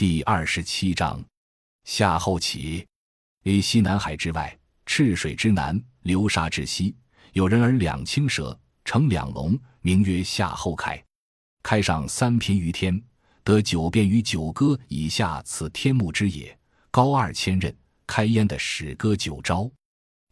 [0.00, 1.22] 第二十七章，
[1.84, 2.86] 夏后启。
[3.42, 6.96] 于西南海之外，赤水之南，流沙之西，
[7.34, 11.04] 有人而两青蛇，成两龙，名曰夏后凯。
[11.62, 12.98] 开上三品于天，
[13.44, 16.58] 得九变于九歌以下，此天目之也。
[16.90, 17.70] 高二千仞，
[18.06, 19.70] 开焉的始歌九朝。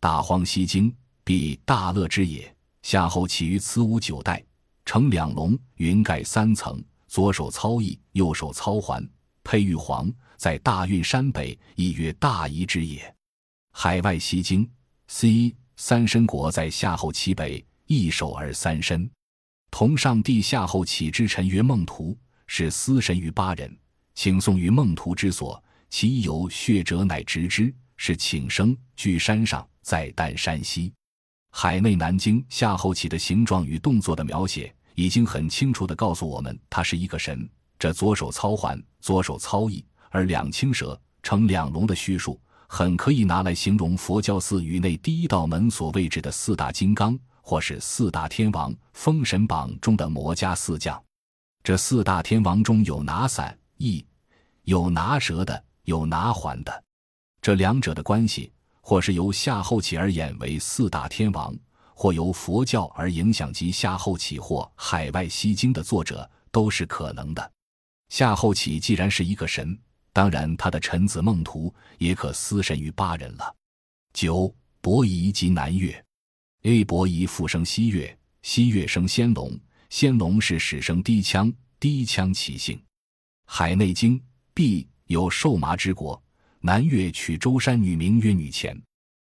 [0.00, 0.90] 大荒西经，
[1.22, 2.50] 必大乐之也。
[2.80, 4.42] 夏后起于此五九代，
[4.86, 9.06] 成两龙，云盖三层，左手操翼，右手操环。
[9.50, 13.14] 佩玉皇在大运山北，亦曰大夷之也。
[13.72, 14.70] 海外西经
[15.06, 19.10] ，C 三申国在夏后其北，一守而三申。
[19.70, 22.14] 同上帝夏后启之臣曰孟图，
[22.46, 23.74] 是司神于八人，
[24.14, 25.64] 请送于孟图之所。
[25.88, 30.92] 其有血者，乃直之，是请生居山上，在丹山西。
[31.52, 37.48] 海内南京夏后启的形状与动作的描写，已经很清楚地告诉我们，他是一个神。
[37.78, 51.00] 这左手操环，左手操翼，而两青蛇成两龙的叙述，很可以拿来形容佛教寺宇内第一道门所位置的四大金刚，或是四大天王《封神榜》中的魔家四将。
[51.62, 54.04] 这四大天王中有拿伞翼，
[54.64, 56.84] 有拿蛇的，有拿环的。
[57.40, 61.54] 这两者的关系，或是由夏后起而演为四大天王，
[61.94, 67.52] 或由佛教而影响及夏后起或海外西经的作者，都是可能的。
[68.08, 69.78] 夏后启既然是一个神，
[70.12, 73.54] 当然他的臣子孟图也可司神于八人了。
[74.12, 76.04] 九伯夷即南越
[76.62, 79.58] ，A 伯夷复生西越，西越生先龙，
[79.90, 82.80] 先龙是始生低羌，低羌起姓。
[83.46, 84.20] 海内经
[84.54, 86.20] B 有兽麻之国，
[86.60, 88.80] 南越取舟山女名曰女前，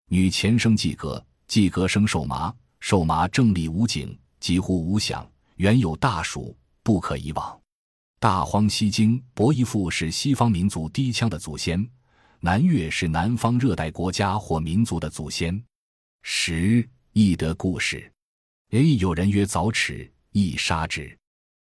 [0.09, 7.61] 女前生季格，季格生兽麻，兽麻正立无景，几乎无响，原有大暑，不可以往。
[8.27, 11.89] 大荒西经，伯夷父是西方民族低羌的祖先，
[12.41, 15.63] 南越是南方热带国家或民族的祖先。
[16.23, 18.13] 十易得故事
[18.71, 21.17] ，A 有人曰早齿，易杀之。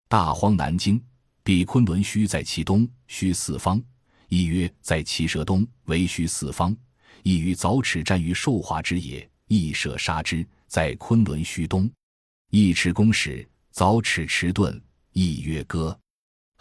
[0.06, 1.02] 大荒南经，
[1.42, 3.82] 比昆仑虚在其东，虚四方，
[4.28, 6.76] 亦曰在其蛇东，为虚四方，
[7.22, 11.90] 亦与早齿战于寿华之野，易射杀之，在昆仑虚东。
[12.50, 14.78] 易持公使，早齿迟钝，
[15.14, 15.98] 亦曰歌。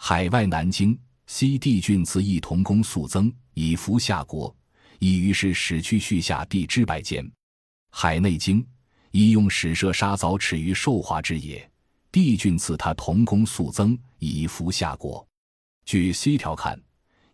[0.02, 4.52] 海外南京，C 帝俊自义同公速增，以服夏国，
[4.98, 7.30] 以于是使去续下帝之百间。
[7.90, 8.66] 海内经，
[9.10, 11.70] 以用使射杀凿齿于寿华之野，
[12.10, 15.24] 帝俊赐他同公速增，以服夏国。
[15.84, 16.80] 据 C 条看，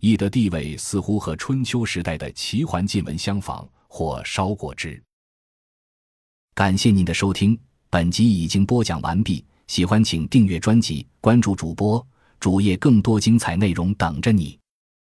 [0.00, 5.00] 义的地位似乎和春秋时代的齐桓晋文相仿，或稍过之。
[6.52, 7.56] 感谢您的收听，
[7.88, 9.44] 本集已经播讲完毕。
[9.68, 12.04] 喜欢请订阅专辑，关注主播。
[12.40, 14.58] 主页更多精彩内容等着你。